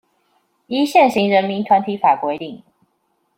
[0.65, 2.63] 依現行人民團體法規定